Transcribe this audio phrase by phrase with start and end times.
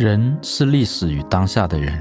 [0.00, 1.92] 人是历史与当下的人，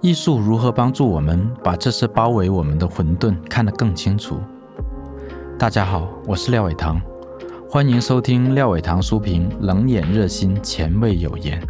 [0.00, 4.40] 艺术如何帮助我们把这些包围我们的混沌看得更清楚？
[5.58, 6.98] 大家好，我是廖伟棠，
[7.68, 11.62] 欢迎收听廖伟棠书评，冷眼热心，前卫有言。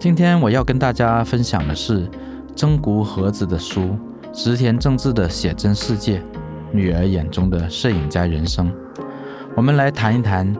[0.00, 2.08] 今天我要跟大家分享的是
[2.56, 3.82] 曾谷和子的书
[4.32, 6.22] 《石田正治的写真世界：
[6.72, 8.70] 女儿眼中的摄影家人生》。
[9.54, 10.56] 我们来谈一谈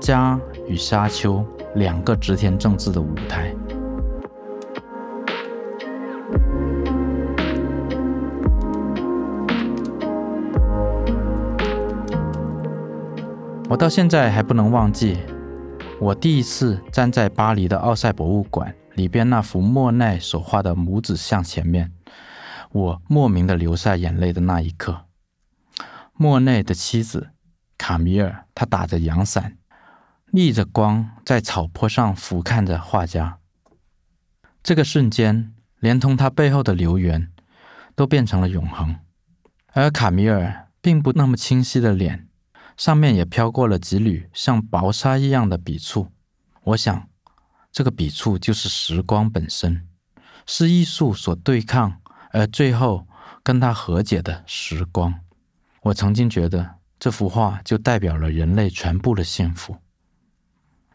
[0.00, 1.44] 家与沙丘。
[1.74, 3.54] 两个织田正治的舞台。
[13.68, 15.18] 我到现在还不能忘记，
[16.00, 21.92] 我第一次站在巴黎的奥赛博物馆里边那幅莫奈所画的母子像前面，
[22.72, 25.02] 我莫名的流下眼泪的那一刻。
[26.14, 27.28] 莫奈的妻子
[27.76, 29.57] 卡米尔，她打着阳伞。
[30.30, 33.38] 逆着光在草坡上俯瞰着画家，
[34.62, 37.32] 这个瞬间，连同他背后的流言，
[37.94, 38.94] 都变成了永恒。
[39.68, 42.28] 而卡米尔并不那么清晰的脸，
[42.76, 46.08] 上面也飘过了几缕像薄纱一样的笔触。
[46.62, 47.08] 我想，
[47.72, 49.88] 这个笔触就是时光本身，
[50.44, 53.08] 是艺术所对抗，而最后
[53.42, 55.14] 跟他和解的时光。
[55.84, 59.78] 我曾经觉得，这幅画就代表了人类全部的幸福。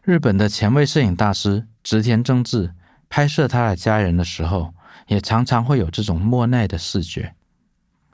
[0.04, 2.74] 日本的前卫摄影大师植田正治
[3.08, 4.74] 拍摄他的家人的时候，
[5.06, 7.34] 也常常会有这种莫奈的视觉。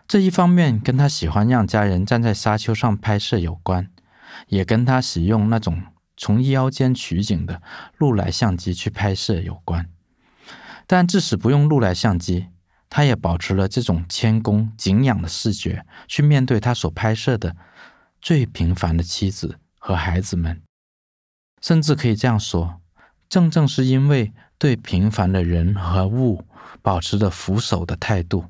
[0.06, 3.90] 这一方面跟他喜欢让家人站在沙丘上拍摄有关，
[4.46, 5.82] 也跟他使用那种
[6.16, 7.60] 从腰间取景的
[7.98, 9.88] 禄来相机去拍摄有关。
[10.86, 12.46] 但即使不用禄来相机，
[12.88, 17.56] 他也保持了这种谦恭敬仰的视觉，去面对他所拍摄的
[18.22, 20.62] 最平凡的妻子和孩子们。
[21.60, 22.80] 甚至可以这样说，
[23.28, 26.44] 正正是因为对平凡的人和物
[26.82, 28.44] 保持着俯首的态度，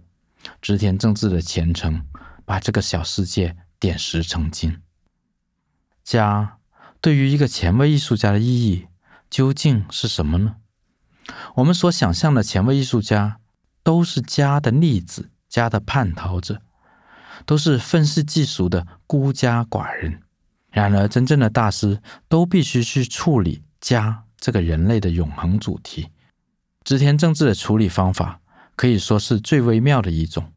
[0.60, 2.04] 织田正治的虔诚
[2.44, 4.81] 把这个小世界点石成金。
[6.03, 6.59] 家
[7.00, 8.87] 对于一个前卫艺术家的意义
[9.28, 10.56] 究竟是什么呢？
[11.56, 13.38] 我们所想象的前卫艺术家
[13.82, 16.60] 都是家的逆子，家的叛逃者，
[17.47, 20.22] 都是愤世嫉俗的孤家寡人。
[20.70, 26.08] 然而，真正的大师都必须去处理家这个人类的永恒主题。
[26.84, 28.41] 织田正治的处理方法
[28.76, 30.53] 可以说是最微妙的一种。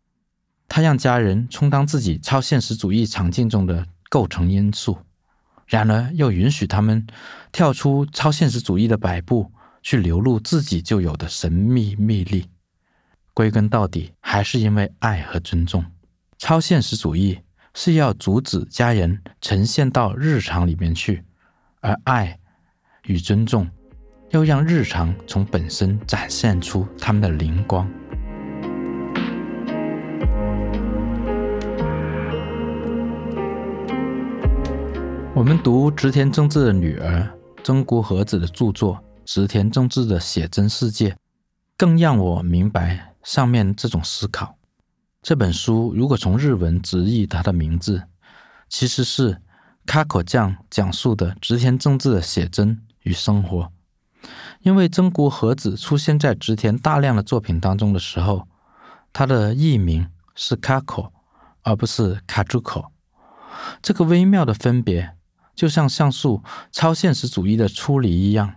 [0.70, 4.98] 他让家人充当自己超现实主义场景中的构成因素，
[5.68, 7.06] 然而又允许他们
[7.52, 9.52] 跳出超现实主义的摆布，
[9.82, 12.50] 去流露自己就有的神秘魅力。
[13.34, 15.84] 归根到底，还是因为爱和尊重。
[16.38, 17.40] 超现实主义。
[17.76, 21.24] 是要阻止家人呈现到日常里面去，
[21.82, 22.38] 而爱
[23.06, 23.68] 与尊重
[24.30, 27.90] 要让日常从本身展现出他们的灵光。
[35.36, 37.28] 我们读织田正治的女儿
[37.64, 38.96] 曾谷和子的著作
[39.26, 41.10] 《织田正治的写真世界》，
[41.76, 44.56] 更让我明白上面这种思考。
[45.24, 48.04] 这本书如果从日文直译，它的名字
[48.68, 49.42] 其实是
[49.88, 53.72] “卡口酱”讲述的织田正治的写真与生活。
[54.64, 58.50] 因为曾国和子出现在织田大量的作品当中的时候，
[59.14, 61.14] 他的译名是卡口，
[61.62, 62.92] 而不是卡住口。
[63.82, 65.16] 这个微妙的分别，
[65.56, 68.56] 就像像素超现实主义的处理一样，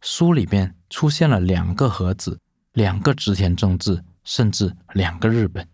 [0.00, 2.38] 书里面出现了两个和子，
[2.72, 5.66] 两个织田正治，甚至两个日本。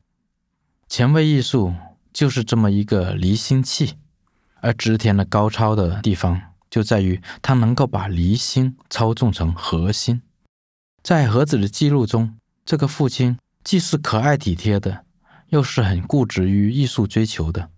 [0.93, 1.73] 前卫艺术
[2.13, 3.95] 就是这么一个离心器，
[4.61, 6.39] 而织田的高超的地方
[6.69, 10.21] 就在于他能够把离心操纵成核心。
[11.03, 12.35] 在和子的记录中，
[12.67, 15.07] 这个父亲既是可爱体贴的，
[15.49, 17.71] 又是很固执于艺术追求的。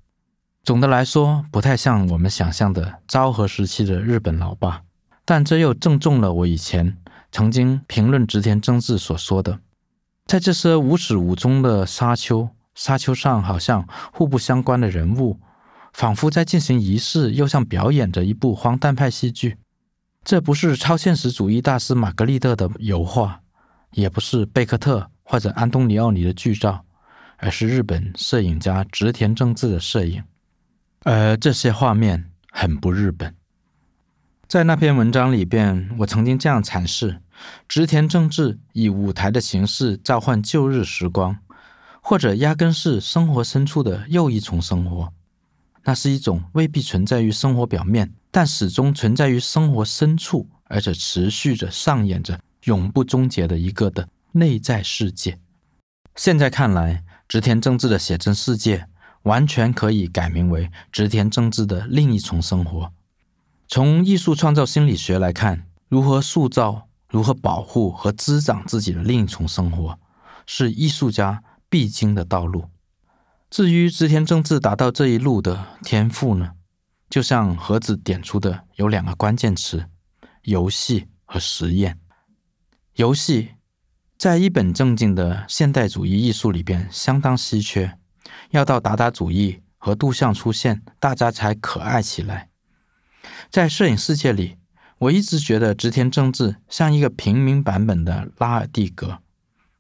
[0.65, 4.83] 总的来说，不太像我们想象的昭和时期的日本老爸，
[5.25, 6.97] 但这又正中了我以前
[7.31, 9.61] 曾经评论织田正治所说的，
[10.27, 12.49] 在这些无始无终的沙丘。
[12.75, 15.39] 沙丘上好像互不相关的人物，
[15.93, 19.59] 仿佛在进行仪式，又像表演着一部荒诞派戏剧。
[20.25, 23.43] 这不是超现实主义大师玛格丽特的油画，
[23.93, 26.85] 也不是贝克特或者安东尼奥尼的剧照，
[27.37, 30.25] 而是日本摄影家植田正治的摄影。
[31.03, 33.35] 而这些画面很不日本。
[34.49, 37.21] 在那篇文章里边，我曾经这样阐释：
[37.69, 41.39] 织田正治以舞台的形式召唤旧日时光。
[42.07, 45.11] 或者压根是生活深处的又一重生活，
[45.85, 55.39] 那是一种未必存在于生活表面，但始终存在于生活深处，而且持续着上演着永不终结的一个的内在世界。
[56.15, 58.87] 现在看来，植田正治的写真世界
[59.23, 62.93] 完全可以改名为植田正治的另一重生活。
[63.67, 69.99] 从艺术创造心理学来看，如何塑造、如何保护和滋长自己的另一重生活，
[70.45, 71.43] 是艺术家
[71.75, 72.67] 必经的道路。
[73.51, 76.53] 至于织田正治达到这一路的天赋呢？
[77.11, 79.87] 就像盒子点出的，有两个关键词：
[80.43, 81.99] 游戏和实验。
[82.95, 83.55] 游戏
[84.17, 87.99] 在一本正经的现代主义艺术里边相当稀缺，
[88.51, 92.51] 要到达达主义和杜象出现，大家才可爱起来。
[93.51, 94.59] 在摄影世界里，
[94.99, 99.19] 我一直觉得织田正治像一个平民版本的拉尔蒂格，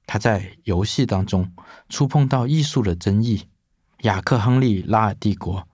[0.07, 1.53] 他在游戏当中
[1.89, 3.49] 触碰到艺术的真意。
[4.03, 5.67] 雅克·亨利·拉尔帝国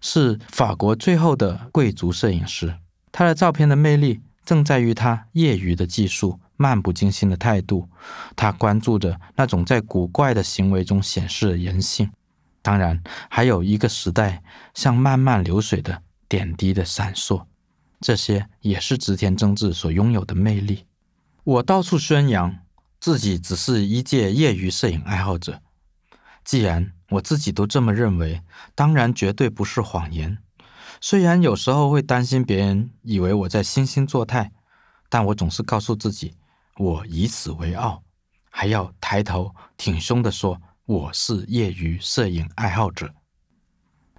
[0.00, 2.76] 是法国最后的贵族摄影师，
[3.10, 7.88] 他的照片的魅力正在于他业余的技术、漫不经心的态度。
[8.36, 12.10] 他关注着那种在古怪的行为中显示人性，
[12.60, 14.42] 当然还有一个时代
[14.74, 17.46] 像慢慢流水的点滴的闪烁，
[18.00, 20.84] 这些也是织田正治所拥有的魅力。
[21.44, 22.54] 我到处宣扬
[23.02, 25.60] 自己只是一介业余摄影爱好者，
[26.44, 28.42] 既然我自己都这么认为，
[28.76, 30.38] 当然绝对不是谎言。
[31.00, 34.52] 虽然有时候会担心别人以为我在惺惺作态，
[35.08, 36.36] 但我总是告诉自己，
[36.76, 38.04] 我以此为傲，
[38.48, 43.12] 还要抬头挺胸地说我是业余摄影爱好者。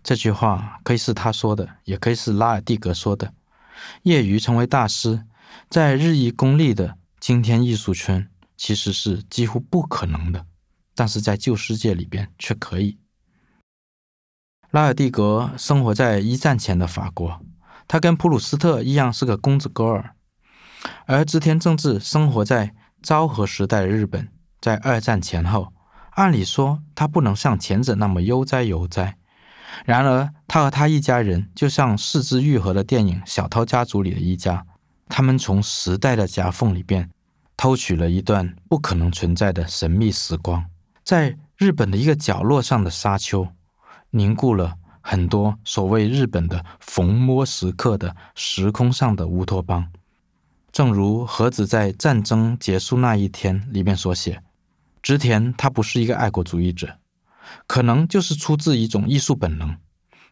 [0.04, 3.34] 这句话可以是他说的，也可以是拉尔蒂格说的。
[4.02, 5.24] 业余成为大师，
[5.70, 8.30] 在日益功利的今天艺术圈，
[8.64, 10.46] 其实是几乎不可能的。
[10.96, 12.98] 但是在旧世界里边却可以。
[14.72, 17.42] 拉尔蒂格生活在一战前的法国，
[17.90, 20.16] 他跟普鲁斯特一样是个公子哥儿，
[21.06, 24.30] 而织田正治生活在昭和时代的日本，
[24.62, 25.74] 在二战前后，
[26.12, 29.18] 按理说他不能像前者那么悠哉悠哉。
[29.84, 34.66] 然而，他和他一家人就像四肢愈合的电影《小偷家族》里的一家，
[35.10, 37.10] 他们从时代的夹缝里边
[37.64, 40.66] 偷取了一段不可能存在的神秘时光。
[41.02, 43.48] 在日本的一个角落上的沙丘，
[44.10, 49.90] 凝固了很多所谓日本的逢摸时刻的时空上的乌托邦。
[50.74, 54.44] 正如盒子在战争结束那一天里面所写，
[55.02, 56.98] 织田他不是一个爱国主义者，
[57.66, 59.78] 可能就是出自一种艺术本能，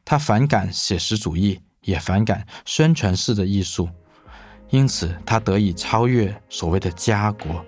[0.03, 3.87] 他反感写实主义，也反感宣传式的艺术，
[4.71, 7.63] 因此他得以超越所谓的家国。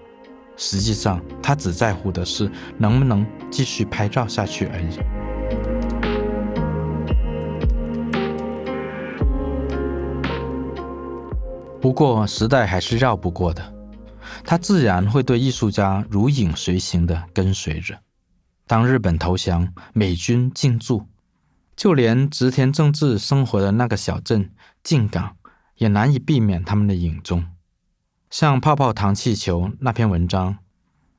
[0.56, 5.00] 实际上，他只在乎的是能不能继续拍照下去而已。
[11.82, 13.74] 不过，时代还是绕不过的，
[14.46, 17.98] 他自然会对艺术家如影随形地跟随着。
[18.66, 21.06] 当日本投降，美军进驻，
[21.76, 24.50] 就连植田正治生活的那个小镇
[24.82, 25.36] 静冈，
[25.78, 27.46] 也难以避免他们的影踪。
[28.30, 30.58] 像泡泡糖气球那篇文章，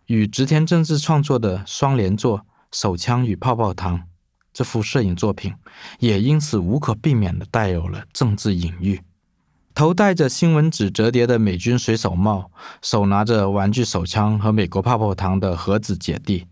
[0.06, 2.38] 与织田正治创作的双联作
[2.72, 3.98] 《手枪与泡泡糖》
[4.52, 5.54] 这幅摄影作品，
[5.98, 9.00] 也因此无可避免地带有了政治隐喻。
[9.74, 12.50] 头戴着新闻纸折叠的美军水手帽，
[12.80, 16.46] 手拿着玩具手枪和美国泡泡糖的盒子姐弟，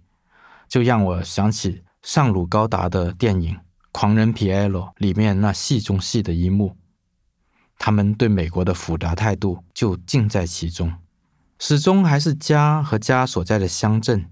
[0.68, 3.54] 就让我想起上鲁高达的电影
[3.92, 6.76] 《狂人皮埃罗》里面那戏中戏的一幕。
[7.84, 10.94] 他们对美国的复杂态度就尽在其中，
[11.58, 14.24] 始终还是家和家所在的乡镇，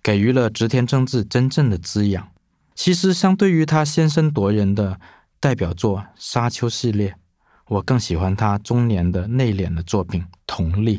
[0.00, 2.28] 给予了植田正治真正的滋养。
[2.76, 5.00] 其实，相对于他先声夺人的
[5.40, 7.16] 代表作《沙丘》系列，
[7.66, 10.98] 我更喜欢他中年的内敛的作品《同力》。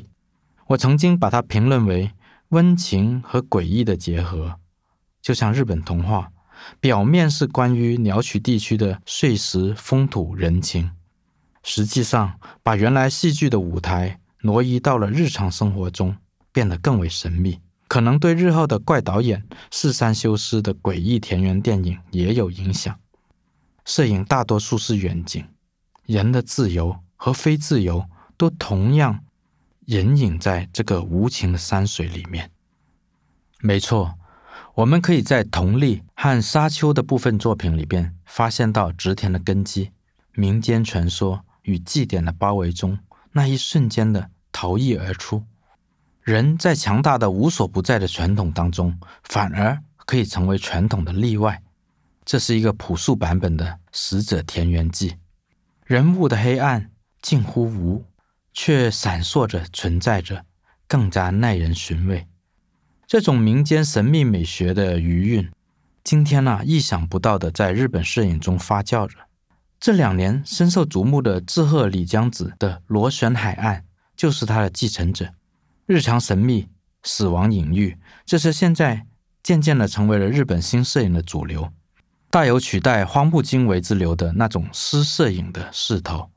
[0.68, 2.12] 我曾经把它评论为
[2.50, 4.60] 温情和诡异的结合，
[5.22, 6.34] 就像日本童话，
[6.82, 10.92] 表面是关于鸟取地区的岁时风土人情。
[11.70, 16.16] 实际上，把原来戏剧的舞台挪移到了日常生活中，
[16.54, 17.60] 变得更为神秘。
[17.90, 22.98] 可能对日后的怪导演四山修司的诡异田园电影也有影响。
[23.84, 25.46] 摄影大多数是远景，
[26.06, 28.06] 人的自由和非自由
[28.38, 29.20] 都同样
[29.88, 32.50] 隐隐在这个无情的山水里面。
[33.60, 34.16] 没错，
[34.76, 39.92] 我们可以在同利和沙丘的部分作品里边发现到织田的根基，
[40.32, 41.44] 民间传说。
[41.68, 42.98] 与祭典的包围中，
[43.34, 45.44] 那一瞬间的逃逸而出，
[46.22, 51.62] 人在强大的无所不在的传统当中，反而可以成为传统的例外。
[52.26, 55.12] 这是一个朴素版本的《死者田园记》，
[55.86, 56.90] 人物的黑暗
[57.22, 58.06] 近乎无，
[58.54, 60.46] 却闪烁着存在着，
[60.88, 62.28] 更加耐人寻味。
[63.06, 65.52] 这种民间神秘美学的余韵，
[66.04, 69.27] 今天呢、意想不到的在日本摄影中发酵着。
[69.80, 73.82] 这两年深受瞩目的志贺里江子的《螺旋海岸》
[74.16, 75.30] 就是他的继承者。
[75.86, 76.68] 日常神秘、
[77.04, 79.06] 死亡隐喻，这是现在
[79.44, 81.72] 渐渐的成为了日本新摄影的主流，
[82.30, 86.30] 大有取代荒木经惟之流的那种诗摄影的势头。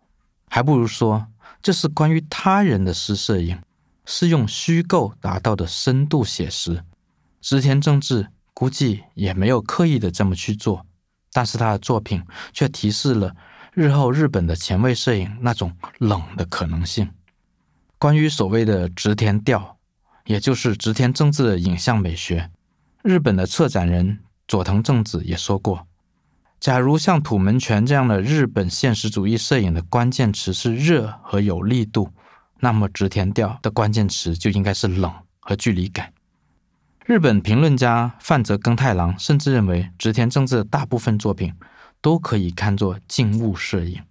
[0.48, 1.26] 还不如说，
[1.62, 3.58] 这是关于他人的诗摄影，
[4.04, 6.84] 是用虚构达到的深度写实。
[7.40, 10.84] 织田正治估计也没有刻意的这么去做。
[11.32, 12.22] 但是他的作品
[12.52, 13.34] 却提示了
[13.72, 17.08] 日后日本的前卫摄影那种冷的可能性。
[17.98, 19.76] 关于所谓的织田调，
[20.24, 22.50] 也就是织田正治的影像美学，
[23.02, 24.18] 日本的策展人
[24.48, 25.86] 佐藤正子也说过：
[26.58, 32.10] 假如像土门泉这样的日本现实主义摄影的关键词是热和有力度，
[32.58, 36.12] 那么织田调的关键词就应该是冷和距离感。
[37.06, 41.54] 日本评论家饭泽耕太郎甚至认为，织田正治大部分作品
[42.00, 44.02] 都可以看作静物摄影。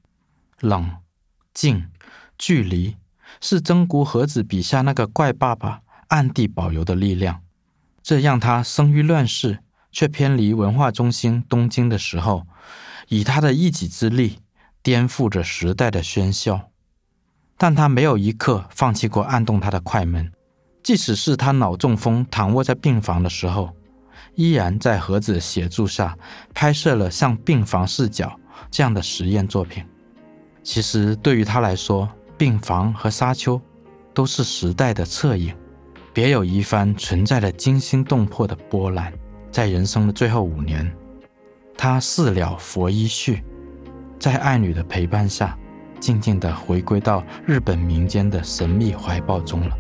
[0.59, 0.97] 冷、
[1.53, 1.89] 静、
[2.37, 2.97] 距离
[3.39, 7.41] 是曾古和子笔下那个怪爸爸暗地保留的力量。
[8.01, 9.59] 这让他生于乱世
[9.91, 12.45] 却偏离文化中心东京的时候，
[13.07, 14.39] 以他的一己之力
[14.81, 16.69] 颠覆着时代的喧嚣。
[17.57, 20.31] 但他没有一刻放弃过按动他的快门。
[20.81, 23.69] 即使是他脑中风躺卧在病房的时候，
[24.35, 26.17] 依然在盒子协助下
[26.53, 28.39] 拍摄了像病房视角
[28.71, 29.83] 这样的实验作品。
[30.63, 32.07] 其实对于他来说，
[32.37, 33.59] 病房和沙丘
[34.13, 35.53] 都是时代的侧影，
[36.13, 39.11] 别有一番存在的惊心动魄的波澜。
[39.51, 40.89] 在人生的最后五年，
[41.75, 43.43] 他事了拂衣去，
[44.19, 45.57] 在爱女的陪伴下，
[45.99, 49.75] 静静地回归到日本民间的神秘怀抱中了。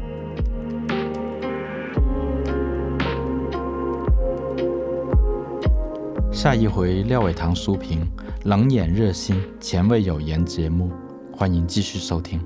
[6.39, 8.07] 下一回廖伟棠书评，
[8.45, 10.89] 冷眼热心前卫有言节目，
[11.35, 12.39] 欢迎继续收听。